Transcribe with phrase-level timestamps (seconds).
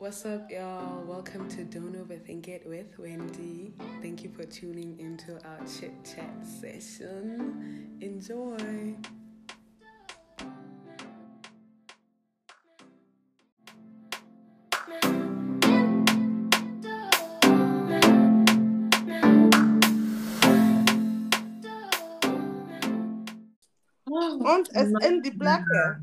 [0.00, 1.04] What's up, y'all?
[1.04, 3.74] Welcome to Don't Overthink It with Wendy.
[4.00, 7.98] Thank you for tuning into our chit chat session.
[8.00, 8.96] Enjoy.
[24.06, 26.00] Und es in die Blacke.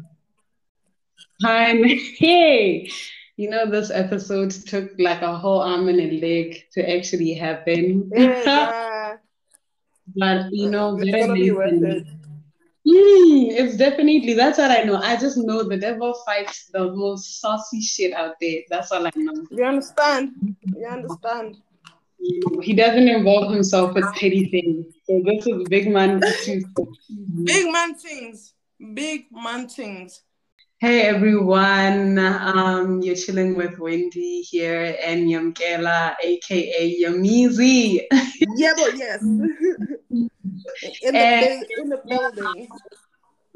[1.43, 2.91] Hi, hey.
[3.37, 8.09] You know, this episode took like a whole arm and a leg to actually happen.
[8.13, 9.17] Yeah,
[10.15, 12.07] but you know, it's gonna be worth it.
[12.87, 14.95] Mm, it's definitely that's what I know.
[14.95, 18.61] I just know the devil fights the most saucy shit out there.
[18.69, 19.45] That's all I know.
[19.51, 20.31] You understand?
[20.75, 21.57] You understand?
[22.63, 24.95] He doesn't involve himself with petty things.
[25.05, 26.65] So this is big man issues.
[27.43, 28.53] Big man things.
[28.93, 30.23] Big man things.
[30.79, 38.01] Hey everyone, um, you're chilling with Wendy here and Yamkela, aka Yamizi.
[38.55, 39.19] Yeah, but yes.
[39.23, 39.49] in,
[40.11, 42.67] the, bu- in the building.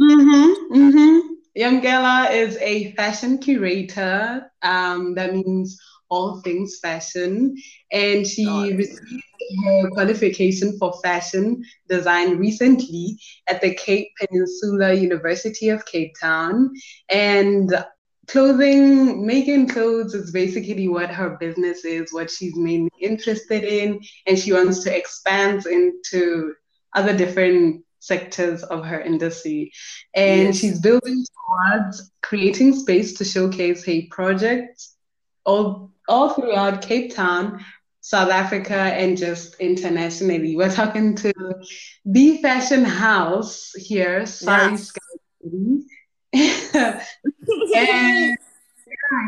[0.02, 1.20] Mm-hmm, mm-hmm.
[1.56, 4.52] Yamkela is a fashion curator.
[4.64, 5.80] Um, that means
[6.12, 7.56] all things fashion.
[7.92, 8.74] And she Nice.
[8.74, 9.24] received
[9.66, 13.18] her qualification for fashion design recently
[13.48, 16.72] at the Cape Peninsula University of Cape Town.
[17.10, 17.74] And
[18.28, 24.00] clothing, making clothes is basically what her business is, what she's mainly interested in.
[24.28, 26.54] And she wants to expand into
[26.94, 29.72] other different sectors of her industry.
[30.14, 30.58] And Yes.
[30.60, 34.96] she's building towards creating space to showcase her projects
[35.46, 37.64] all, all throughout Cape Town,
[38.02, 40.58] South Africa, and just internationally.
[40.58, 41.34] We're talking to
[42.04, 44.88] the fashion house here, Sorry Yes.
[44.88, 45.00] Sky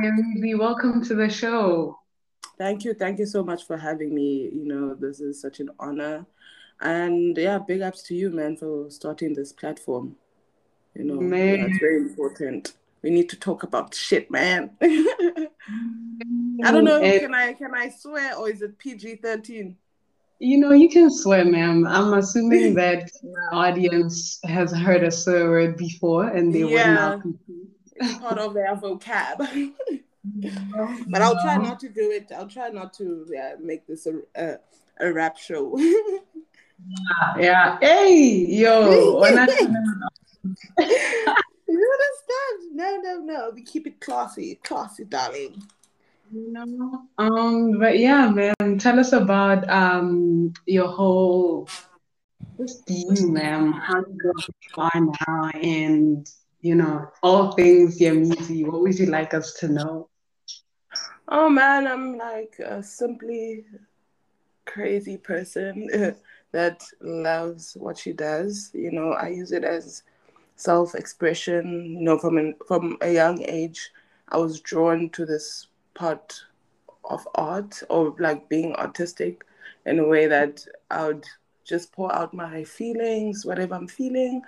[0.03, 1.97] and yeah, welcome to the show.
[2.57, 2.93] Thank you.
[2.93, 4.49] Thank you so much for having me.
[4.53, 6.25] You know, this is such an honor.
[6.81, 10.17] And yeah, big ups to you, man, for starting this platform.
[10.95, 11.61] You know, Man.
[11.61, 12.73] it's very important.
[13.01, 14.71] We need to talk about shit, man.
[16.63, 17.01] I don't know.
[17.01, 19.77] And- Can I can I swear or is it PG thirteen?
[20.39, 21.87] You know, you can swear, ma'am.
[21.87, 23.09] I'm assuming that
[23.51, 26.93] my audience has heard a swear word before and they Yeah.
[26.93, 27.69] now compete.
[27.95, 29.37] It's part of their vocab.
[31.07, 32.31] but I'll try not to do it.
[32.35, 34.57] I'll try not to yeah, make this a, a
[34.99, 35.77] a rap show.
[37.39, 37.77] Yeah.
[37.79, 38.89] Hey, yo.
[38.89, 39.77] you understand?
[42.73, 43.51] No, no, no.
[43.53, 45.63] We keep it classy, classy, darling.
[46.33, 51.67] You know, um, but yeah, man, tell us about um your whole
[52.57, 53.71] just you, ma'am.
[53.73, 54.91] How you go are
[55.27, 56.27] now and
[56.61, 58.65] you know, all things music.
[58.65, 60.09] What would you like us to know?
[61.27, 63.65] Oh man, I'm like a simply
[64.65, 66.15] crazy person
[66.51, 68.71] that loves what she does.
[68.73, 70.03] You know, I use it as
[70.55, 71.97] self-expression.
[71.99, 73.91] You know, from an, from a young age,
[74.29, 76.43] I was drawn to this part
[77.05, 79.43] of art or like being artistic
[79.85, 81.25] in a way that I would
[81.65, 84.41] just pour out my feelings, whatever I'm feeling,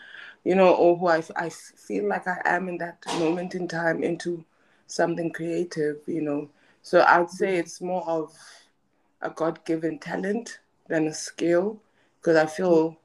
[0.44, 4.04] you know, or who I, I feel like I am in that moment in time
[4.04, 4.44] into
[4.88, 6.50] something creative, you know.
[6.82, 8.34] So I'd say it's more of
[9.22, 11.80] a God given talent than a skill
[12.20, 12.98] because I feel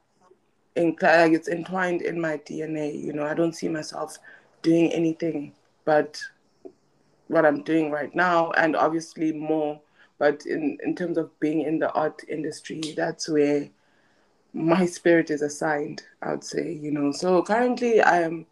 [0.75, 3.01] in, like it's entwined in my DNA.
[3.01, 4.17] You know, I don't see myself
[4.61, 5.53] doing anything
[5.85, 6.21] but
[7.31, 9.79] what I'm doing right now, and obviously more.
[10.19, 13.69] But in, in terms of being in the art industry, that's where
[14.53, 17.11] my spirit is assigned, I would say, you know.
[17.11, 18.45] So currently, I am,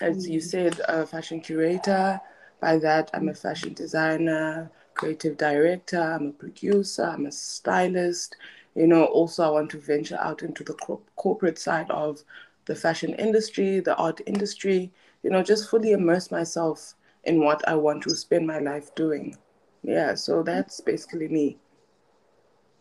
[0.00, 0.44] as you mm.
[0.44, 2.20] said, a fashion curator.
[2.60, 8.36] By that, I'm a fashion designer, creative director, I'm a producer, I'm a stylist.
[8.74, 12.22] You know, also, I want to venture out into the cor- corporate side of
[12.66, 16.94] the fashion industry, the art industry, you know, just fully immerse myself
[17.26, 19.36] in what I want to spend my life doing.
[19.82, 21.58] Yeah, so that's basically me.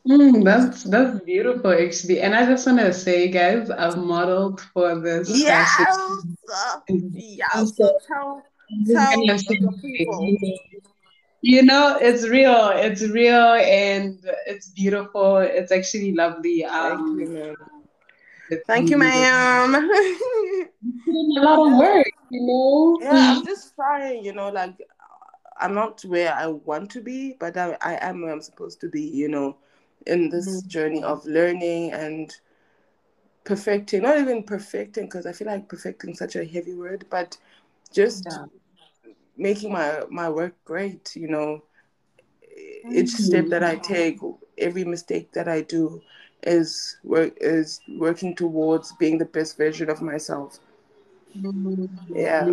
[0.08, 2.22] Mm, that's that's beautiful actually.
[2.22, 6.38] And I just want to say, guys, I've modeled for this fashion.
[7.14, 8.44] Yeah, so tell,
[8.94, 9.22] tell
[9.82, 10.38] people.
[11.42, 12.72] You know, it's real.
[12.74, 15.38] It's real and it's beautiful.
[15.38, 16.66] It's actually lovely.
[16.66, 17.56] Um, you, ma'am.
[17.60, 17.75] it's
[18.68, 19.90] Thank you, ma'am.
[21.38, 22.98] a lot of work, you know.
[23.02, 24.76] yeah, I'm just trying, you know, like
[25.60, 28.90] I'm not where I want to be, but I, I am where I'm supposed to
[28.90, 29.58] be, you know,
[30.06, 30.68] in this Mhm.
[30.68, 32.34] journey of learning and
[33.44, 37.38] perfecting, not even perfecting, because I feel like perfecting is such a heavy word, but
[37.94, 38.46] just Yeah.
[39.38, 41.16] making my my work great.
[41.16, 41.64] You know,
[42.92, 44.20] each step that I take,
[44.58, 46.02] every mistake that I do,
[46.46, 50.60] is work is working towards being the best version of myself.
[52.10, 52.46] Yeah.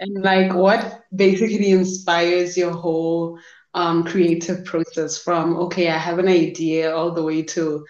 [0.00, 3.38] And like, what basically inspires your whole
[3.74, 7.84] um, creative process from okay, I have an idea all the way to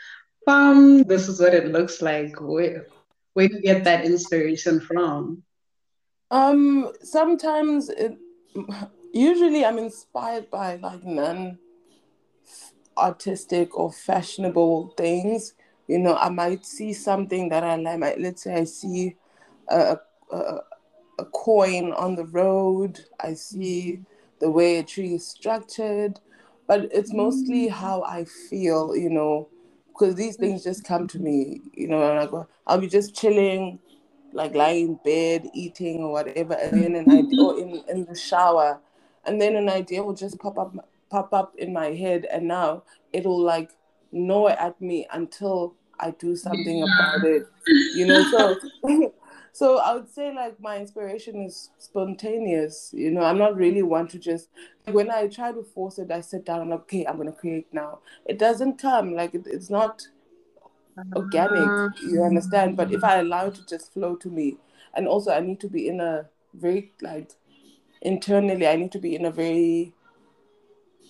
[0.46, 2.40] um, this is what it looks like.
[2.40, 2.86] Where
[3.34, 5.42] where do you get that inspiration from?
[6.30, 8.16] Um, sometimes it,
[9.12, 11.58] usually I'm inspired by like non
[12.96, 15.54] artistic or fashionable things.
[15.86, 18.16] You know, I might see something that I like.
[18.18, 19.16] Let's say I see
[19.68, 19.98] a,
[20.32, 20.36] a,
[21.18, 23.00] a coin on the road.
[23.20, 24.00] I see
[24.40, 26.20] the way a tree is structured,
[26.66, 27.70] but it's mostly mm.
[27.70, 28.96] how I feel.
[28.96, 29.48] You know,
[29.88, 31.60] because these things just come to me.
[31.74, 33.78] You know, and I go, I'll be just chilling
[34.34, 38.16] like lying in bed, eating or whatever, and then an idea, or in, in the
[38.16, 38.80] shower,
[39.24, 40.74] and then an idea will just pop up
[41.14, 42.82] pop up in my head, and now
[43.12, 43.70] it'll like
[44.10, 47.46] gnaw at me until I do something about it.
[47.94, 49.12] You know, so
[49.52, 52.90] so I would say like my inspiration is spontaneous.
[52.92, 54.48] You know, I'm not really one to just
[54.90, 56.62] when I try to force it, I sit down.
[56.62, 58.00] I'm like, okay, I'm gonna create now.
[58.26, 60.02] It doesn't come like it, it's not
[61.16, 61.88] organic uh-huh.
[62.08, 64.56] you understand but if i allow it to just flow to me
[64.94, 66.24] and also i need to be in a
[66.54, 67.32] very like
[68.02, 69.92] internally i need to be in a very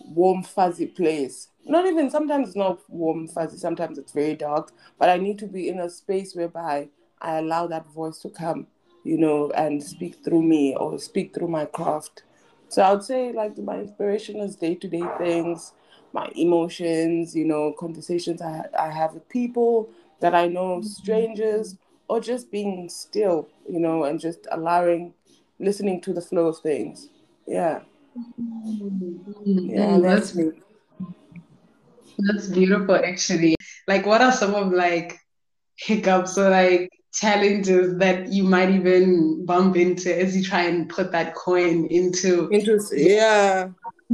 [0.00, 5.08] warm fuzzy place not even sometimes it's not warm fuzzy sometimes it's very dark but
[5.08, 6.88] i need to be in a space whereby
[7.20, 8.66] i allow that voice to come
[9.04, 12.22] you know and speak through me or speak through my craft
[12.68, 15.72] so i would say like my inspiration is day-to-day things
[16.14, 20.86] my emotions, you know, conversations I, I have with people that I know, mm-hmm.
[20.86, 21.76] strangers,
[22.08, 25.12] or just being still, you know, and just allowing,
[25.58, 27.08] listening to the flow of things.
[27.46, 27.80] Yeah.
[29.44, 30.50] Yeah, that's, me.
[32.18, 33.56] That's beautiful, actually.
[33.88, 35.18] Like, what are some of like
[35.76, 41.12] hiccups or like challenges that you might even bump into as you try and put
[41.12, 42.48] that coin into?
[42.48, 43.68] Into yeah.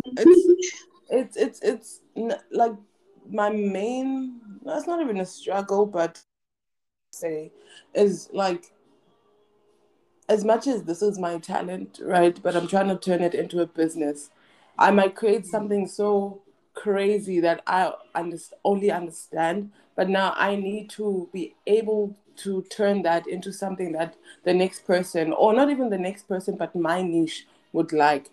[0.06, 0.70] It's,
[1.10, 2.00] it's it's it's
[2.50, 2.72] like
[3.28, 6.22] my main that's not even a struggle but
[7.12, 7.52] say
[7.94, 8.72] is like
[10.30, 13.60] as much as this is my talent right but i'm trying to turn it into
[13.60, 14.30] a business
[14.78, 16.40] i might create something so
[16.74, 23.02] crazy that i underst- only understand but now i need to be able to turn
[23.02, 27.02] that into something that the next person or not even the next person but my
[27.02, 28.30] niche would like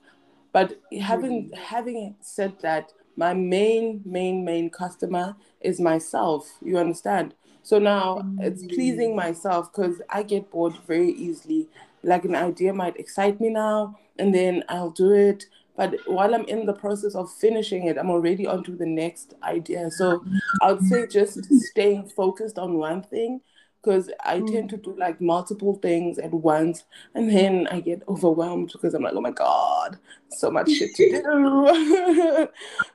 [0.58, 1.62] but having mm-hmm.
[1.62, 6.50] having said that, my main main main customer is myself.
[6.64, 7.36] You understand?
[7.68, 11.68] So now it's pleasing myself because I get bored very easily.
[12.02, 15.48] Like an idea might excite me now, and then I'll do it.
[15.75, 19.92] But while I'm in the process of finishing it, I'm already onto the next idea.
[19.92, 20.24] So
[20.62, 23.42] I would say just staying focused on one thing
[23.84, 24.50] because I mm.
[24.50, 26.86] tend to do like multiple things at once
[27.16, 29.98] and then I get overwhelmed because I'm like, oh my God,
[30.30, 32.48] so much shit to do.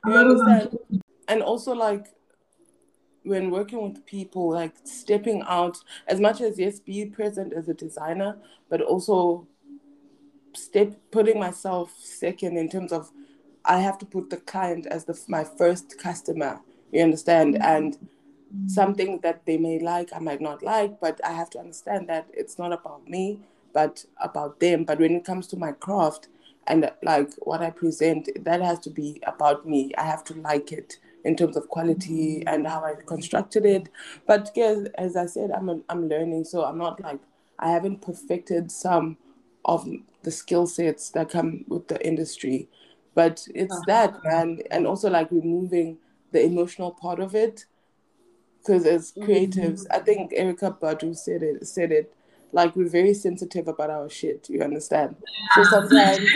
[0.07, 0.79] you understand?
[1.29, 2.07] And also, like,
[3.23, 5.77] when working with people, like stepping out,
[6.07, 8.37] as much as yes, be present as a designer,
[8.69, 9.47] but also
[10.53, 13.11] step putting myself second in terms of
[13.65, 16.59] I have to put the client as the my first customer.
[16.91, 17.55] You understand?
[17.55, 17.63] Mm-hmm.
[17.63, 18.09] And
[18.67, 22.27] something that they may like, I might not like, but I have to understand that
[22.33, 23.39] it's not about me,
[23.73, 24.83] but about them.
[24.83, 26.27] But when it comes to my craft
[26.67, 29.91] and like what I present, that has to be about me.
[29.97, 33.89] I have to like it in terms of quality and how I constructed it.
[34.27, 37.19] But yes, as I said, I'm a, I'm learning, so I'm not like
[37.59, 39.17] I haven't perfected some
[39.65, 39.87] of
[40.23, 42.69] the skill sets that come with the industry.
[43.15, 43.83] But it's uh-huh.
[43.87, 45.97] that man, and also like removing
[46.31, 47.65] the emotional part of it
[48.63, 49.93] because as creatives, mm-hmm.
[49.93, 52.13] I think Erykah Badu said it said it
[52.53, 54.49] like we're very sensitive about our shit.
[54.49, 55.15] You understand?
[55.55, 56.19] So sometimes,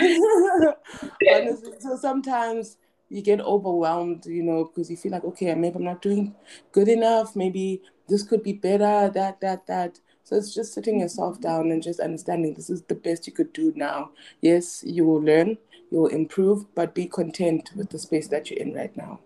[1.32, 2.76] honestly, so sometimes
[3.08, 6.34] you get overwhelmed, you know, because you feel like okay, maybe I'm not doing
[6.72, 7.34] good enough.
[7.34, 9.10] Maybe this could be better.
[9.12, 10.00] That that that.
[10.24, 13.52] So it's just sitting yourself down and just understanding this is the best you could
[13.54, 14.10] do now.
[14.42, 15.56] Yes, you will learn,
[15.90, 19.20] you will improve, but be content with the space that you're in right now.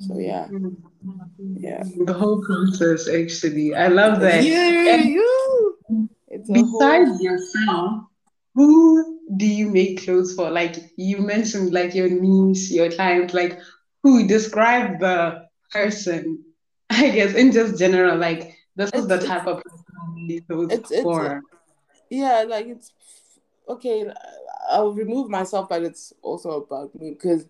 [0.00, 1.56] So mm-hmm.
[1.60, 2.04] yeah, yeah.
[2.04, 4.42] The whole process, actually, I love that.
[4.42, 5.78] Yeah, you.
[6.28, 7.20] Besides whole...
[7.20, 8.02] yourself,
[8.54, 10.50] who do you make clothes for?
[10.50, 13.32] Like you mentioned, like your niece, your client.
[13.34, 13.58] Like
[14.02, 14.26] who?
[14.26, 16.44] Describe the person.
[16.90, 19.80] I guess in just general, like this is the type of person
[20.48, 21.42] clothes it's, it's, for.
[22.08, 22.92] yeah, like it's
[23.68, 24.10] okay.
[24.70, 27.46] I'll remove myself, but it's also about me because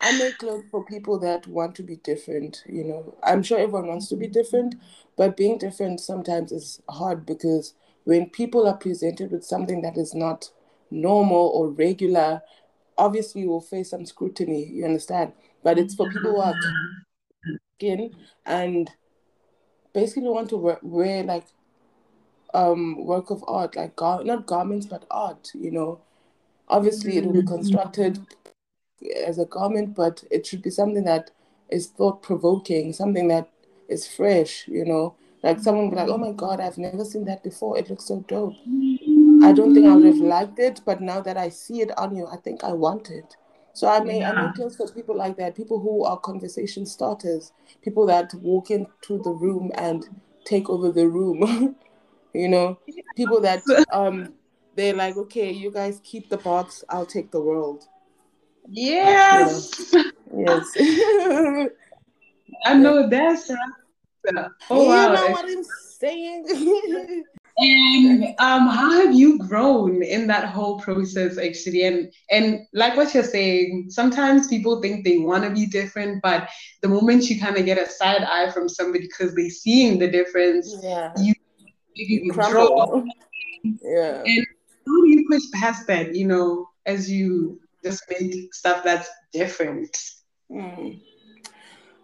[0.00, 2.62] I make clothes for people that want to be different.
[2.66, 4.32] You know, I'm sure everyone wants to be mm-hmm.
[4.32, 4.74] different,
[5.16, 10.14] but being different sometimes is hard because when people are presented with something that is
[10.14, 10.50] not
[10.92, 12.42] normal or regular,
[12.98, 14.64] obviously will face some scrutiny.
[14.66, 15.32] You understand?
[15.62, 16.54] But it's for people who are
[17.76, 18.14] skin
[18.46, 18.90] and
[19.92, 21.44] basically want to wear, wear like
[22.54, 25.50] um work of art, like gar- not garments but art.
[25.54, 26.00] You know,
[26.68, 28.18] obviously it will be constructed
[29.24, 31.30] as a garment, but it should be something that
[31.70, 33.48] is thought provoking, something that
[33.88, 35.14] is fresh, you know.
[35.42, 37.76] Like someone be like, oh my god, I've never seen that before.
[37.76, 38.54] It looks so dope.
[39.42, 42.14] I don't think I would have liked it, but now that I see it on
[42.14, 43.36] you, I think I want it.
[43.74, 47.52] So I may I make clothes for people like that, people who are conversation starters,
[47.82, 50.04] people that walk into the room and
[50.44, 51.76] take over the room.
[52.34, 52.78] you know,
[53.16, 54.34] people that um
[54.74, 57.84] they're like, okay, you guys keep the box, I'll take the world.
[58.68, 59.94] Yes.
[60.34, 60.70] Yes.
[62.64, 63.50] I know that's
[64.70, 65.08] oh, wow.
[65.08, 65.64] You know what I'm
[65.98, 67.24] saying?
[67.58, 71.84] And um, how have you grown in that whole process actually?
[71.84, 76.48] And and like what you're saying, sometimes people think they want to be different, but
[76.80, 80.10] the moment you kind of get a side eye from somebody because they're seeing the
[80.10, 81.12] difference, yeah.
[81.18, 81.34] you
[81.94, 83.12] you, you.
[83.80, 84.22] Yeah.
[84.26, 84.46] And
[84.86, 89.96] how do you push past that, you know, as you just make stuff that's different?
[90.50, 91.00] Mm.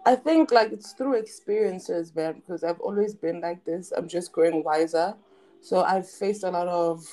[0.06, 3.92] I think like it's through experiences, man, because I've always been like this.
[3.96, 5.14] I'm just growing wiser.
[5.60, 7.06] So I've faced a lot of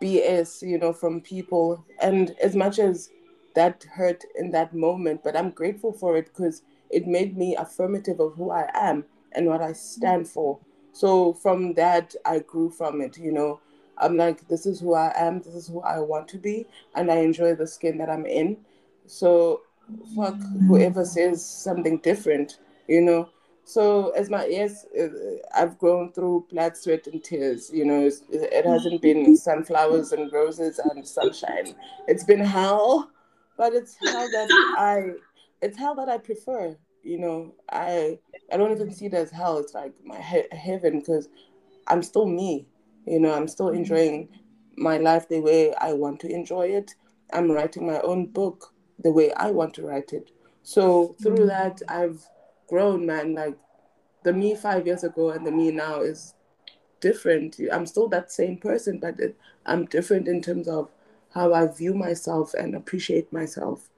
[0.00, 1.84] BS, you know, from people.
[2.00, 3.10] And as much as
[3.54, 8.20] that hurt in that moment, but I'm grateful for it because it made me affirmative
[8.20, 10.58] of who I am and what I stand for.
[10.92, 13.60] So from that, I grew from it, you know.
[13.98, 17.10] I'm like, this is who I am, this is who I want to be, and
[17.10, 18.56] I enjoy the skin that I'm in.
[19.06, 19.62] So
[20.14, 23.28] fuck whoever says something different, you know.
[23.68, 25.08] So as my yes, uh,
[25.54, 27.70] I've grown through blood, sweat, and tears.
[27.70, 31.74] You know, it hasn't been sunflowers and roses and sunshine.
[32.06, 33.10] It's been hell,
[33.58, 34.48] but it's hell that
[34.78, 35.10] I,
[35.60, 36.78] it's hell that I prefer.
[37.02, 38.18] You know, I
[38.50, 39.58] I don't even see it as hell.
[39.58, 41.28] It's like my he- heaven because
[41.88, 42.66] I'm still me.
[43.04, 44.30] You know, I'm still enjoying
[44.78, 46.94] my life the way I want to enjoy it.
[47.34, 50.30] I'm writing my own book the way I want to write it.
[50.62, 51.48] So through mm-hmm.
[51.48, 52.26] that, I've
[52.68, 53.34] grown, man.
[53.34, 53.56] Like
[54.22, 56.34] the me five years ago and the me now is
[57.00, 57.56] different.
[57.72, 60.90] I'm still that same person, but it, I'm different in terms of
[61.34, 63.90] how I view myself and appreciate myself.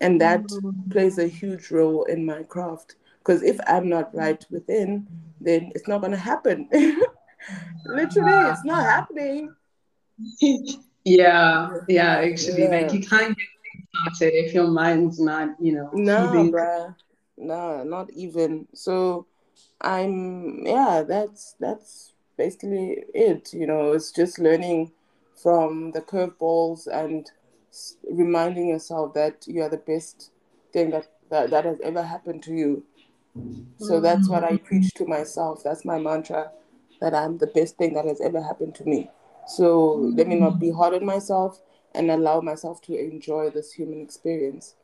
[0.00, 0.90] And that mm-hmm.
[0.90, 2.96] plays a huge role in my craft.
[3.18, 5.06] Because if I'm not right within,
[5.40, 6.68] then it's not going to happen.
[7.86, 9.54] Literally, it's not happening.
[11.04, 12.68] Yeah, yeah, actually, yeah.
[12.68, 13.46] like you can't get
[14.16, 15.90] started if your mind's not, you know.
[15.92, 16.94] No, bruh.
[17.42, 18.68] No, not even.
[18.74, 19.26] So
[19.80, 23.52] I'm yeah, that's that's basically it.
[23.52, 24.92] You know, it's just learning
[25.42, 27.30] from the curveballs and
[28.10, 30.30] reminding yourself that you are the best
[30.72, 32.84] thing that, that, that has ever happened to you.
[33.78, 34.64] So that's what I mm.
[34.64, 35.62] preach to myself.
[35.64, 36.52] That's my mantra
[37.00, 39.10] that I'm the best thing that has ever happened to me.
[39.46, 40.76] So let me not be mm.
[40.76, 41.60] hard on myself
[41.94, 44.74] and allow myself to enjoy this human experience.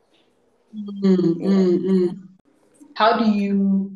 [0.75, 1.41] Mm-hmm.
[1.41, 2.11] Yeah.
[2.99, 3.93] How do you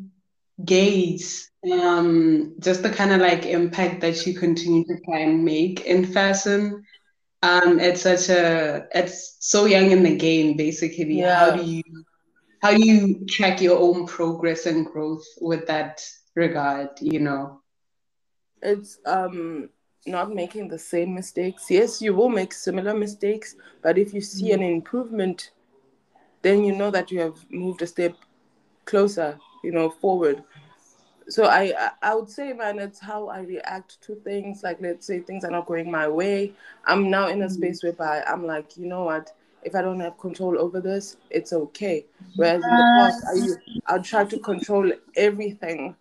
[0.64, 5.82] gauge um, just the kind of like impact that you continue to try and make
[5.82, 6.82] in fashion
[7.42, 10.56] um, at such a at so young in the game?
[10.56, 11.38] Basically, yeah.
[11.38, 11.82] how do you
[12.62, 16.02] how do you track your own progress and growth with that
[16.34, 16.88] regard?
[16.98, 17.60] You know,
[18.62, 19.68] it's um
[20.06, 21.70] not making the same mistakes.
[21.70, 25.50] Yes, you will make similar mistakes, but if you see an improvement,
[26.40, 28.14] then you know that you have moved a step
[28.84, 30.42] closer, you know, forward.
[31.28, 31.72] So I
[32.02, 34.62] I would say, man, it's how I react to things.
[34.62, 36.52] Like let's say things are not going my way.
[36.86, 37.54] I'm now in a mm-hmm.
[37.54, 39.32] space whereby I'm like, you know what?
[39.62, 42.04] If I don't have control over this, it's okay.
[42.36, 45.96] Whereas in the past, I I try to control everything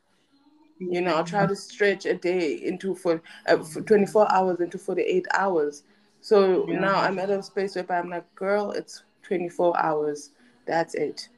[0.90, 4.78] you know, I'll try to stretch a day into for, uh, for 24 hours into
[4.78, 5.84] 48 hours.
[6.22, 6.80] So yeah.
[6.80, 10.32] now I'm at a space where I'm like, girl, it's 24 hours.
[10.66, 11.30] That's it.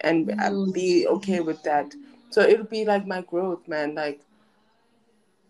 [0.00, 0.72] And mm.
[0.72, 1.94] be okay with that.
[2.30, 3.94] So it'll be like my growth, man.
[3.94, 4.20] Like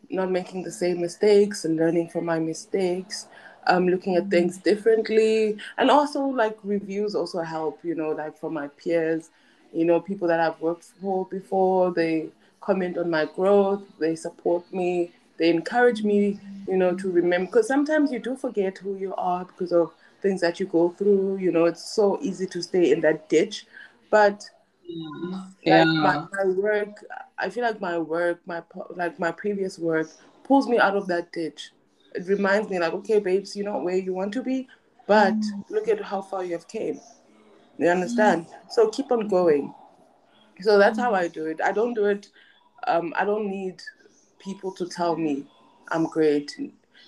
[0.09, 3.27] not making the same mistakes and learning from my mistakes.
[3.69, 7.81] Um, looking at things differently, and also like reviews also help.
[7.83, 9.31] You know, like from my peers,
[9.73, 11.91] you know, people that I've worked for before.
[11.91, 12.29] They
[12.61, 17.47] comment on my growth, they support me, they encourage me, you know, to remember.
[17.47, 21.37] Because sometimes you do forget who you are because of things that you go through.
[21.37, 23.67] You know, it's so easy to stay in that ditch.
[24.11, 24.45] But
[25.63, 25.85] Yeah.
[25.85, 27.05] like my, my work,
[27.39, 28.63] I feel like my work, my
[28.95, 30.09] like my previous work,
[30.45, 31.73] pulls me out of that ditch.
[32.15, 34.69] It reminds me, like, okay, babes, you're not where you want to be,
[35.07, 35.35] but
[35.69, 37.01] look at how far you have came.
[37.79, 38.47] You understand?
[38.71, 39.75] So keep on going.
[40.61, 41.61] So that's how I do it.
[41.63, 42.29] I don't do it.
[42.87, 43.83] Um, I don't need
[44.39, 45.45] people to tell me
[45.91, 46.57] I'm great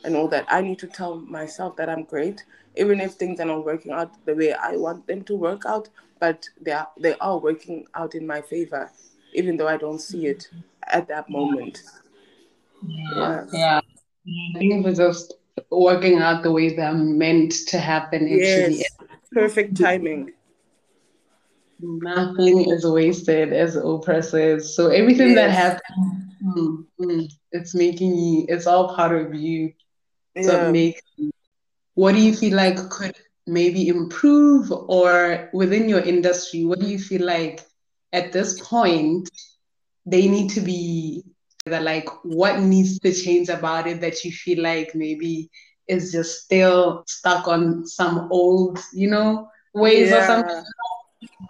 [0.04, 0.46] and, all that.
[0.48, 2.44] I need to tell myself that I'm great,
[2.76, 5.88] even if things are not working out the way I want them to work out.
[6.20, 8.90] But they are they are working out in my favor,
[9.34, 10.48] even though I don't see it
[10.88, 11.82] at that moment.
[12.86, 13.44] Yeah.
[13.52, 13.80] Yeah.
[14.54, 15.34] I think it was just
[15.70, 18.78] working out the way they're meant to happen actually.
[18.78, 18.96] Yes.
[19.32, 20.32] Perfect timing.
[21.80, 24.74] Nothing is wasted, as Oprah says.
[24.74, 29.72] So everything that happens, mm, mm, it's making you, it's all part of you.
[30.40, 30.60] So Yeah.
[30.60, 31.00] it makes
[31.94, 33.14] what do you feel like could
[33.46, 37.60] maybe improve or within your industry, what do you feel like
[38.12, 39.28] at this point
[40.06, 41.22] they need to be
[41.66, 45.48] that like what needs to change about it that you feel like maybe
[45.88, 50.64] is just still stuck on some old, you know, ways or some Yeah.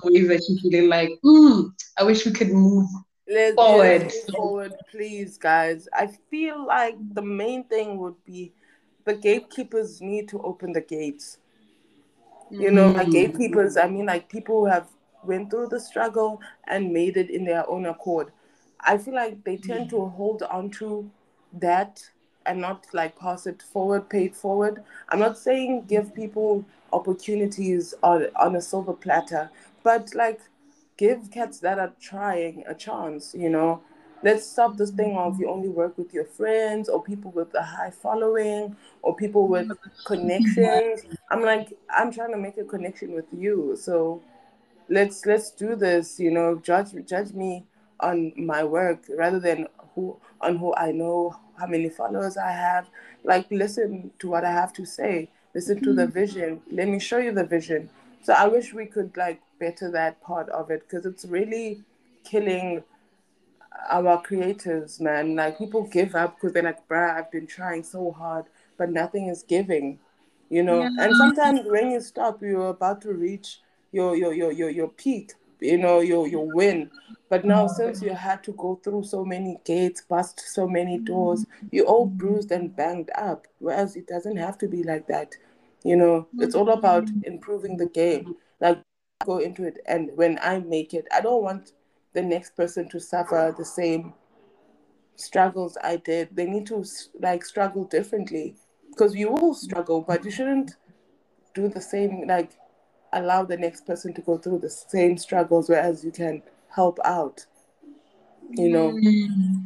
[0.05, 1.61] ways that you feel like, hmm,
[1.99, 2.87] I wish we could move
[3.29, 3.75] Let's Forward.
[3.75, 5.89] let's move forward, please, guys.
[5.93, 8.53] I feel like the main thing would be
[9.09, 11.39] the gatekeepers need to open the gates.
[12.59, 13.13] You know, like Mm.
[13.13, 14.89] gatekeepers, I mean like people who have
[15.25, 18.33] went through the struggle and made it in their own accord.
[18.81, 21.11] I feel like they tend to hold on to
[21.53, 22.11] that
[22.47, 24.83] and not like pass it forward, pay it forward.
[25.09, 29.51] I'm not saying give people opportunities on on a silver platter,
[29.85, 30.41] but like
[30.97, 33.83] give cats that are trying a chance, you know.
[34.23, 37.63] Let's stop this thing of you only work with your friends or people with a
[37.63, 39.71] high following or people with
[40.05, 41.03] connections.
[41.31, 43.77] I'm like, I'm trying to make a connection with you.
[43.81, 44.23] So
[44.89, 47.65] let's let's do this, you know, judge judge me
[48.01, 52.89] on my work rather than who on who I know, how many followers I have.
[53.25, 55.31] Like listen to what I have to say.
[55.55, 56.61] Listen to the vision.
[56.71, 57.89] Let me show you the vision.
[58.23, 61.83] So I wish we could like better that part of it because it's really
[62.25, 62.83] killing
[63.91, 65.37] our creators, man.
[65.37, 69.29] Like people give up because they're like, bruh, I've been trying so hard, but nothing
[69.29, 69.99] is giving.
[70.51, 70.83] You know?
[70.83, 73.61] And sometimes when you stop, you're about to reach
[73.93, 76.91] your your your your, your peak, you know, your your win.
[77.29, 81.45] But now since you had to go through so many gates, bust so many doors,
[81.45, 81.69] mm-hmm.
[81.73, 83.47] you're all bruised and banged up.
[83.59, 85.35] Whereas it doesn't have to be like that.
[85.85, 87.25] You know, it's all about mm-hmm.
[87.25, 88.35] improving the game.
[88.61, 88.83] Like
[89.25, 91.73] go into it and when I make it, I don't want
[92.13, 94.15] the next person to suffer the same
[95.17, 96.29] struggles I did.
[96.33, 96.85] They need to
[97.21, 98.57] like struggle differently
[98.91, 100.77] because you will struggle, but you shouldn't
[101.55, 102.27] do the same.
[102.27, 102.53] Like
[103.13, 107.47] allow the next person to go through the same struggles, whereas you can help out.
[108.51, 108.99] You know,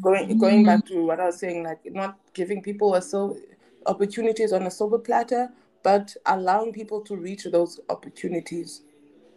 [0.02, 3.36] going going back to what I was saying, like not giving people a so
[3.86, 5.50] opportunities on a silver platter,
[5.82, 8.82] but allowing people to reach those opportunities.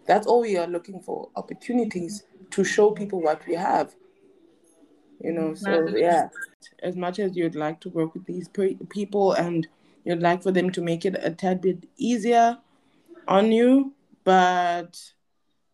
[0.07, 3.95] That's all we are looking for opportunities to show people what we have.
[5.21, 6.29] You know, so yeah,
[6.83, 9.67] as much as you'd like to work with these pe- people and
[10.03, 12.57] you'd like for them to make it a tad bit easier
[13.27, 15.01] on you, but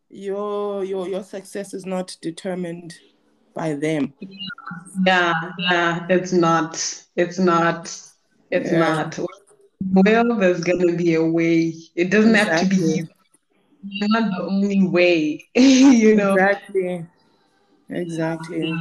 [0.10, 2.96] your your your success is not determined
[3.54, 4.13] by them.
[5.06, 7.04] Yeah, yeah, it's not.
[7.15, 7.86] It's not.
[8.52, 8.80] It's Yeah.
[8.80, 9.20] not.
[9.91, 11.74] Well, there's gonna be a way.
[11.96, 12.98] It doesn't have to be Exactly.
[12.98, 13.08] you.
[13.08, 13.08] You're
[13.84, 16.38] not the only way, you know.
[16.38, 17.06] Exactly.
[17.89, 18.74] Exactly.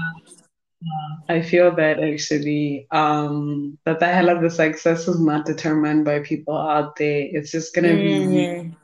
[1.29, 6.21] I feel that actually, um, that the hell of the success is not determined by
[6.21, 7.27] people out there.
[7.31, 8.47] It's just gonna be you.
[8.47, 8.77] Mhm.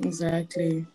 [0.00, 0.86] Exactly.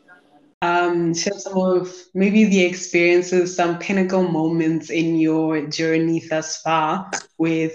[0.61, 7.11] um, share some of maybe the experiences, some pinnacle moments in your journey thus far
[7.37, 7.73] with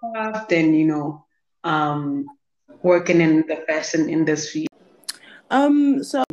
[0.00, 1.24] craft and you know,
[1.64, 2.26] um,
[2.82, 4.69] working in the fashion industry.
[5.50, 6.24] Um, so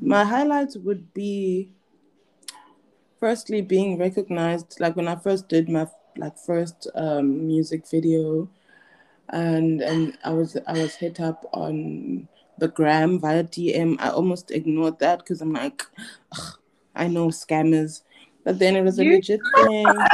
[0.00, 1.70] my highlights would be
[3.20, 8.48] firstly being recognized like when I first did my like first um music video
[9.28, 12.28] and and I was I was hit up on
[12.58, 13.96] the gram via DM.
[13.98, 15.86] I almost ignored that because I'm like,
[16.36, 16.58] "Ugh,
[16.94, 18.02] I know scammers,
[18.44, 20.06] but then it was a legit thing.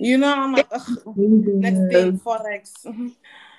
[0.00, 2.86] You know, I'm like, next thing forex.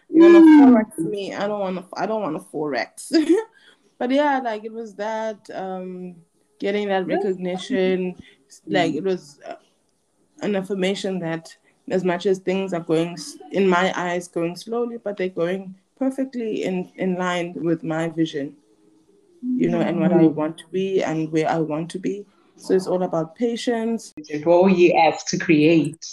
[0.09, 1.33] You wanna forex me?
[1.33, 1.87] I don't wanna.
[1.95, 3.11] I don't wanna forex.
[3.97, 6.15] but yeah, like it was that um
[6.59, 8.15] getting that recognition.
[8.65, 9.55] Like it was uh,
[10.41, 11.55] an affirmation that
[11.91, 13.17] as much as things are going
[13.51, 18.55] in my eyes going slowly but they're going perfectly in in line with my vision
[19.41, 22.73] you know and what i want to be and where i want to be so
[22.73, 26.05] it's all about patience what were you asked to create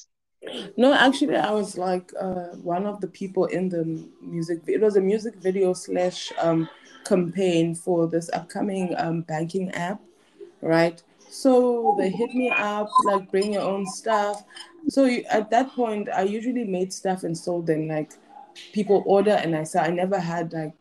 [0.76, 3.84] no actually i was like uh, one of the people in the
[4.20, 6.68] music it was a music video slash um,
[7.04, 10.00] campaign for this upcoming um, banking app
[10.62, 14.44] right so they hit me up, like, bring your own stuff.
[14.88, 17.88] So you, at that point, I usually made stuff and sold them.
[17.88, 18.12] Like,
[18.72, 20.72] people order, and I said I never had like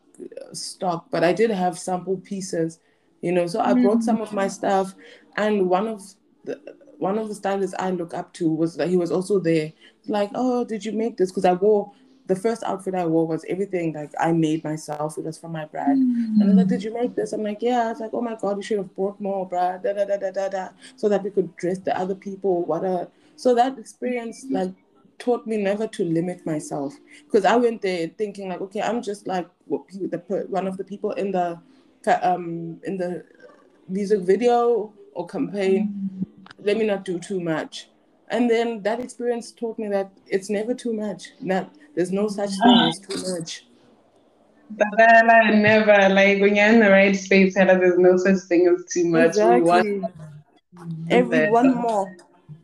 [0.52, 2.80] stock, but I did have sample pieces,
[3.20, 3.46] you know.
[3.46, 4.94] So I brought some of my stuff,
[5.36, 6.02] and one of
[6.44, 6.60] the
[6.98, 9.72] one of the stylists I look up to was that he was also there.
[10.06, 11.30] Like, oh, did you make this?
[11.30, 11.92] Because I wore
[12.26, 15.16] the first outfit I wore was everything like I made myself.
[15.16, 16.02] It was from my brand.
[16.02, 16.42] Mm-hmm.
[16.42, 17.32] And like, did you make this?
[17.32, 17.86] I'm like, yeah.
[17.86, 19.82] I was like, oh my god, you should have brought more, brad.
[19.82, 20.68] Da da da da da da.
[20.96, 22.64] So that we could dress the other people.
[22.64, 24.72] What a so that experience like
[25.18, 29.26] taught me never to limit myself because I went there thinking like, okay, I'm just
[29.26, 31.60] like the one of the people in the
[32.22, 33.24] um in the
[33.88, 36.26] music video or campaign.
[36.58, 37.88] Let me not do too much.
[38.28, 41.30] And then that experience taught me that it's never too much.
[41.42, 43.64] That there's no such thing as too much.
[44.70, 44.88] But
[45.54, 49.28] never like when you're in the right space, there's no such thing as too much.
[49.28, 49.60] Exactly.
[49.60, 50.12] We want
[51.10, 52.16] every one more.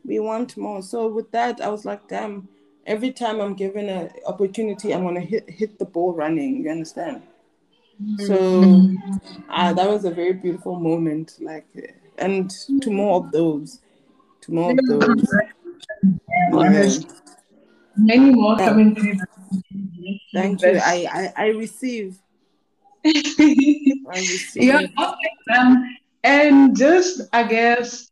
[0.05, 0.83] We want more.
[0.83, 2.49] So with that, I was like, damn.
[2.85, 6.65] Every time I'm given an opportunity, I'm gonna hit hit the ball running.
[6.65, 7.23] You understand?
[8.27, 8.91] So
[9.49, 11.37] uh, that was a very beautiful moment.
[11.41, 11.69] Like,
[12.19, 12.51] and
[12.83, 13.81] to more of those,
[14.43, 15.35] to more of those.
[17.97, 19.19] Many more coming through.
[20.33, 20.81] Thank you.
[20.83, 22.19] I, I, I receive.
[23.05, 23.13] I
[24.09, 24.63] receive.
[24.63, 24.87] Yeah.
[25.57, 28.11] Um, and just, I guess,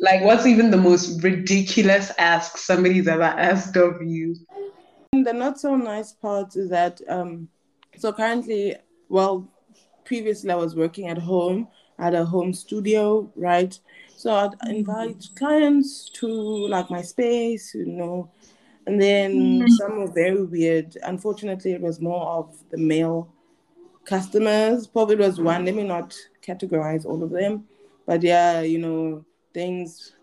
[0.00, 4.36] like, what's even the most ridiculous ask somebody's ever asked of you?
[5.12, 7.48] The not so nice part is that, um,
[7.96, 8.76] so currently,
[9.08, 9.48] well,
[10.04, 13.78] previously I was working at home at a home studio, right?
[14.16, 18.30] So I'd invite clients to like my space, you know,
[18.86, 19.68] and then mm-hmm.
[19.68, 20.96] some were very weird.
[21.02, 23.28] Unfortunately, it was more of the male
[24.04, 24.86] customers.
[24.86, 25.64] Probably was one.
[25.64, 27.68] Let me not categorize all of them,
[28.06, 30.14] but yeah, you know, things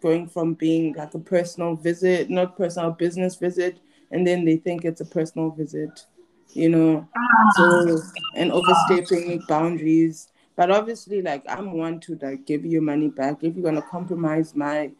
[0.00, 3.78] going from being like a personal visit, not personal business visit,
[4.10, 6.06] and then they think it's a personal visit,
[6.52, 7.08] you know.
[7.56, 8.00] So
[8.36, 10.28] and overstepping boundaries.
[10.56, 14.54] But obviously, like I'm one to like give you money back if you're gonna compromise
[14.54, 14.90] my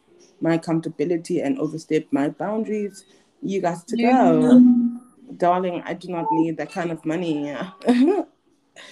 [0.41, 3.05] my accountability and overstep my boundaries,
[3.41, 4.03] you got to go.
[4.03, 4.97] Mm-hmm.
[5.37, 7.49] Darling, I do not need that kind of money.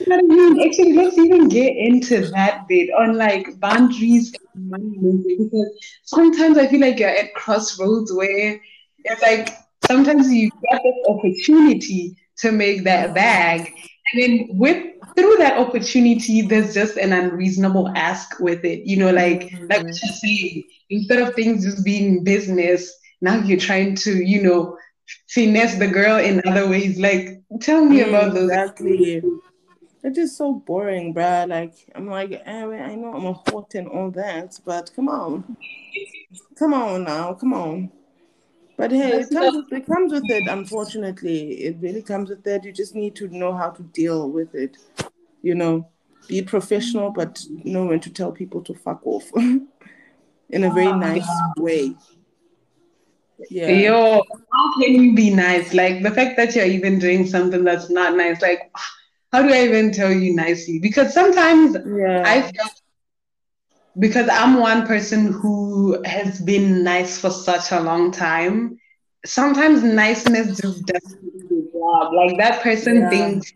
[0.10, 6.00] I mean, actually, let's even get into that bit on like boundaries and money because
[6.04, 8.60] sometimes I feel like you're at crossroads where
[9.04, 9.50] it's like
[9.86, 13.74] sometimes you get this opportunity to make that bag,
[14.14, 18.86] then with through that opportunity, there's just an unreasonable ask with it.
[18.86, 19.68] You know, like mm-hmm.
[19.68, 24.42] like what you say, instead of things just being business, now you're trying to, you
[24.42, 24.78] know,
[25.30, 27.00] finesse the girl in other ways.
[27.00, 28.50] Like, tell me mm, about those.
[28.50, 29.24] Exactly.
[30.04, 31.48] It's just so boring, bruh.
[31.48, 35.56] Like, I'm like, eh, I know I'm a hot and all that, but come on.
[36.60, 37.92] Come on now, come on.
[38.84, 41.54] But hey, it comes, um, with, it comes with it, unfortunately.
[41.54, 42.66] It really comes with it.
[42.66, 44.76] You just need to know how to deal with it.
[45.42, 45.88] You know,
[46.28, 49.70] be professional, but know when to tell people to fuck off in
[50.66, 50.98] a very ah.
[50.98, 51.96] nice way.
[53.50, 53.70] Yeah.
[53.70, 55.74] Yo, how can you be nice?
[55.74, 58.70] Like the fact that you're even doing something that's not nice, like
[59.32, 60.80] how do I even tell you nicely?
[60.80, 62.24] Because sometimes yeah.
[62.26, 62.66] I feel
[64.00, 68.80] because I'm one person who has been nice for such a long time.
[69.26, 72.14] Sometimes niceness just doesn't do the job.
[72.14, 73.10] Like that person yeah.
[73.10, 73.54] thinks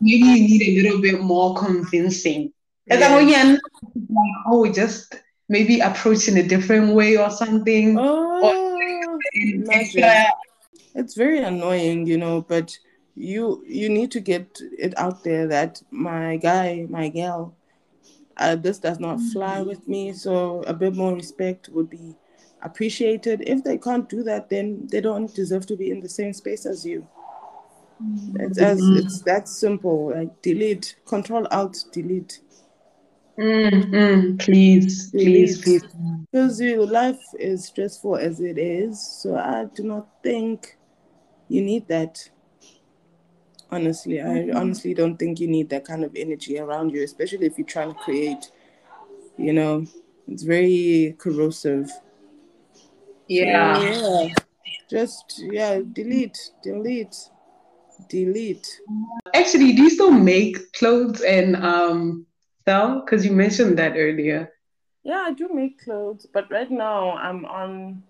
[0.00, 2.52] maybe you need a little bit more convincing.
[2.86, 3.14] It's yeah.
[3.14, 3.60] like,
[3.94, 5.16] like, oh, just
[5.48, 7.98] maybe approach in a different way or something.
[7.98, 9.18] Oh, or,
[10.94, 12.76] it's very annoying, you know, but
[13.14, 17.55] you you need to get it out there that my guy, my gal,
[18.36, 19.68] uh, this does not fly mm-hmm.
[19.68, 20.12] with me.
[20.12, 22.14] So a bit more respect would be
[22.62, 23.42] appreciated.
[23.46, 26.66] If they can't do that, then they don't deserve to be in the same space
[26.66, 27.06] as you.
[28.40, 28.98] It's as mm-hmm.
[28.98, 30.12] it's that simple.
[30.14, 32.40] Like delete, control alt, delete.
[33.38, 34.36] Mm-hmm.
[34.36, 35.84] Please, please, please.
[36.30, 40.76] Because your life is stressful as it is, so I do not think
[41.48, 42.30] you need that
[43.70, 44.56] honestly mm-hmm.
[44.56, 47.66] i honestly don't think you need that kind of energy around you especially if you're
[47.66, 48.50] trying to create
[49.36, 49.84] you know
[50.28, 51.90] it's very corrosive
[53.28, 54.34] yeah so, yeah
[54.88, 57.16] just yeah, delete, delete,
[58.08, 58.66] delete.
[59.34, 62.26] Actually, do you still make clothes and um
[62.64, 63.00] sell?
[63.00, 64.52] Because you mentioned that earlier.
[65.02, 68.02] Yeah, I do make clothes, but right now I'm on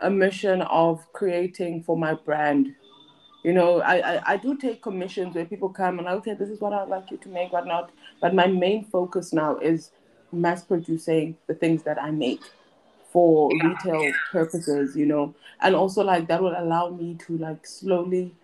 [0.00, 2.74] a mission of creating for my brand.
[3.42, 6.50] You know, I, I, I do take commissions where people come and I'll say, this
[6.50, 7.90] is what I'd like you to make, whatnot.
[8.20, 9.92] But my main focus now is
[10.32, 12.42] mass producing the things that I make
[13.12, 15.34] for retail purposes, you know.
[15.60, 18.34] And also like that will allow me to like slowly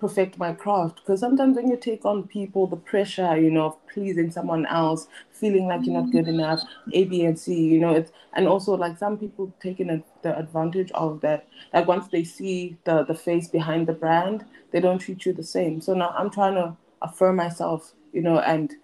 [0.00, 0.96] perfect my craft.
[0.96, 5.06] Because sometimes when you take on people the pressure you know of pleasing someone else
[5.30, 6.34] feeling like you're not good mm.
[6.34, 10.38] enough a b and c you know it's and also like some people taking the
[10.38, 11.46] advantage of that.
[11.72, 15.44] Like once they see the the face behind the brand they don't treat you the
[15.44, 15.80] same.
[15.80, 18.74] So now i'm trying to affirm myself you know and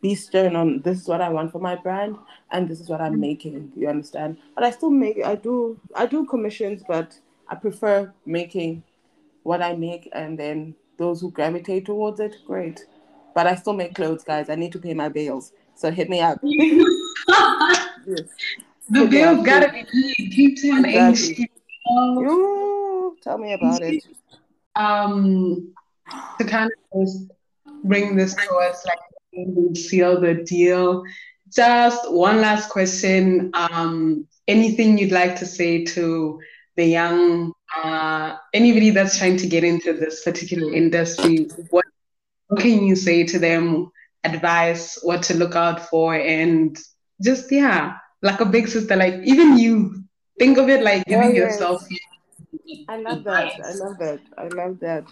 [0.00, 2.14] be stern on this is what i want for my brand
[2.50, 3.20] and this is what i'm mm.
[3.20, 4.38] making you understand?
[4.54, 8.82] But i still make i do i do commissions but i prefer making
[9.44, 12.84] what I make, and then those who gravitate towards it, great.
[13.34, 14.50] But I still make clothes, guys.
[14.50, 16.40] I need to pay my bills, so hit me up.
[16.42, 16.96] yes.
[18.90, 20.32] The bills gotta be paid.
[20.32, 21.50] Keep telling exactly.
[21.86, 24.04] You tell me about it.
[24.76, 25.72] Um,
[26.38, 27.30] to kind of just
[27.84, 31.04] bring this to us, like seal the deal.
[31.48, 33.50] Just one last question.
[33.54, 36.40] Um, anything you'd like to say to
[36.76, 41.84] the young uh, anybody that's trying to get into this particular industry, what,
[42.48, 43.90] what can you say to them?
[44.24, 46.78] Advice, what to look out for, and
[47.22, 50.02] just yeah, like a big sister, like even you
[50.38, 51.36] think of it like giving oh, yes.
[51.36, 51.86] yourself.
[52.88, 53.52] I love that.
[53.62, 54.20] I love that.
[54.38, 55.04] I love that.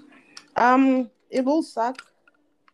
[0.56, 1.96] Um, it will suck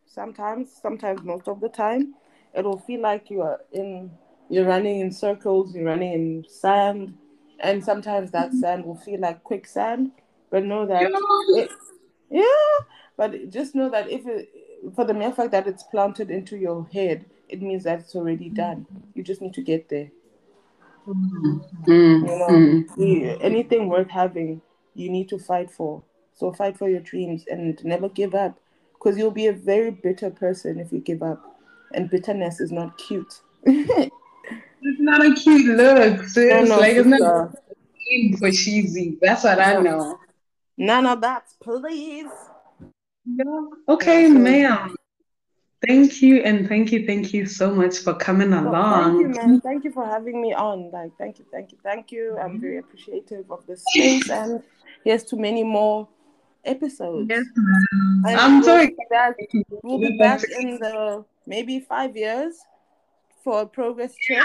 [0.06, 0.70] sometimes.
[0.80, 2.14] Sometimes, most of the time,
[2.54, 4.10] it will feel like you are in.
[4.48, 5.74] You're running in circles.
[5.74, 7.14] You're running in sand
[7.60, 10.12] and sometimes that sand will feel like quicksand.
[10.50, 11.70] But know that, it,
[12.30, 12.84] yeah.
[13.16, 14.48] But just know that if it,
[14.94, 18.48] for the mere fact that it's planted into your head, it means that it's already
[18.48, 18.86] done.
[19.14, 20.10] You just need to get there.
[21.06, 21.90] Mm-hmm.
[21.90, 23.38] You know, mm-hmm.
[23.40, 24.60] anything worth having,
[24.94, 26.02] you need to fight for.
[26.34, 28.58] So fight for your dreams and never give up,
[28.92, 31.58] because you'll be a very bitter person if you give up,
[31.92, 33.40] and bitterness is not cute.
[34.82, 36.50] It's not a cute look, sis.
[36.50, 37.54] No, no, like it's not
[38.38, 39.18] for cheesy.
[39.20, 40.18] That's what I know.
[40.76, 42.30] None of that, please.
[43.26, 43.44] Yeah.
[43.88, 44.94] Okay, ma'am.
[45.86, 49.22] Thank you and thank you, thank you so much for coming well, along.
[49.22, 49.60] Thank you, man.
[49.60, 50.90] Thank you for having me on.
[50.90, 52.36] Like, thank you, thank you, thank you.
[52.36, 52.88] I'm very mm-hmm.
[52.88, 54.62] appreciative of this space, and
[55.04, 56.08] here's to many more
[56.64, 57.28] episodes.
[57.30, 58.22] Yes, ma'am.
[58.26, 58.96] I'm sorry.
[59.82, 62.56] We'll be back in the maybe five years
[63.44, 64.44] for a progress check.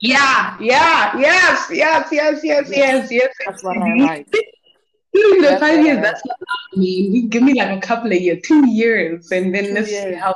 [0.00, 3.34] Yeah, yeah, yes, yes, yes, yes, yes, yes.
[3.44, 4.34] That's what I like.
[5.14, 7.28] Even the five years, that's what I mean.
[7.28, 10.34] Give me like a couple of years, two years, and then let's see how far.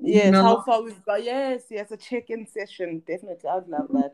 [0.00, 0.42] Yes, you know?
[0.42, 1.22] how far we've got.
[1.22, 3.02] Yes, yes, a check-in session.
[3.06, 4.12] Definitely, I'd love that.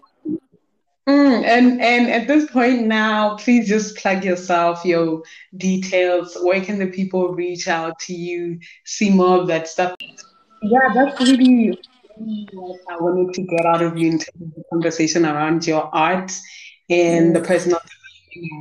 [1.08, 5.22] Mm, and and at this point now, please just plug yourself, your
[5.56, 6.36] details.
[6.42, 9.94] Where can the people reach out to you, see more of that stuff?
[10.62, 11.78] Yeah, that's really
[12.16, 15.94] what I wanted to get out of you in terms of the conversation around your
[15.94, 16.32] art
[16.88, 17.80] and the personal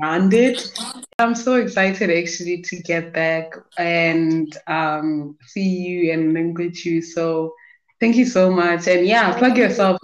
[0.01, 0.71] around it.
[1.19, 7.01] I'm so excited actually to get back and um, see you and link with you.
[7.01, 7.53] So
[7.99, 8.87] thank you so much.
[8.87, 9.99] And yeah, plug yourself.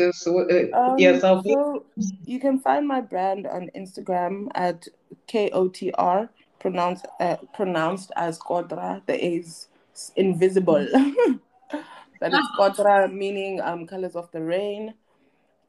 [0.00, 1.44] Um, yourself.
[1.46, 1.84] So
[2.24, 4.88] you can find my brand on Instagram at
[5.28, 9.02] KOTR, pronounced uh, pronounced as Kodra.
[9.06, 9.68] The A is
[10.16, 10.88] invisible.
[12.24, 14.94] But it's Kotra, meaning um, colors of the reign.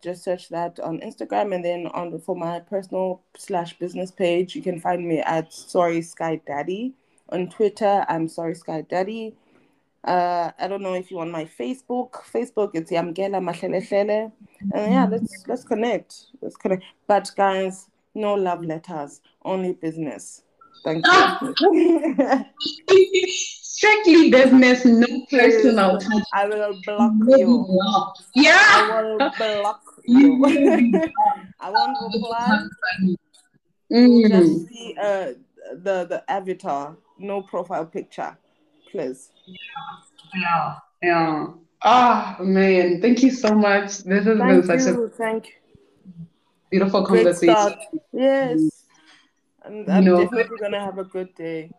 [0.01, 4.61] Just search that on Instagram, and then on for my personal slash business page, you
[4.61, 6.93] can find me at Sorry Sky Daddy.
[7.27, 9.35] On Twitter, I'm Sorry Sky Daddy.
[10.05, 12.11] Uh, I don't know if you want my Facebook.
[12.13, 14.31] Facebook, it's Yamkela Mahlelehlele.
[14.73, 16.27] And yeah, let's let's connect.
[16.41, 16.83] Let's connect.
[17.05, 20.43] But guys, no love letters, only business.
[20.85, 22.45] Thank you.
[23.75, 26.23] strictly business, no personal touch.
[26.33, 27.79] I will block you.
[28.33, 28.57] Yeah.
[28.57, 30.45] I will block you.
[31.59, 32.67] I won't reply.
[33.91, 34.29] Mm.
[34.29, 35.33] Just see uh,
[35.73, 38.37] the the avatar, no profile picture,
[38.91, 39.31] please.
[40.33, 41.47] Yeah, yeah.
[41.83, 43.99] Ah, oh, man, thank you so much.
[44.03, 45.03] This has thank been such you.
[45.03, 46.13] a thank you.
[46.71, 47.77] beautiful conversation.
[48.11, 48.85] Yes,
[49.63, 51.71] and I'm you know, definitely gonna have a good day.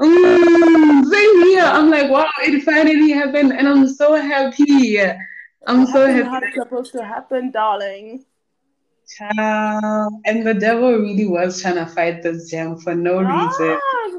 [0.00, 1.64] Mm, same here.
[1.64, 5.00] I'm like, wow, it finally happened, and I'm so happy.
[5.66, 6.28] I'm so happy.
[6.28, 8.24] How it's supposed to happen, darling?
[9.16, 10.20] Child.
[10.24, 13.78] And the devil really was trying to fight this gem for no reason.
[13.82, 14.18] Ah.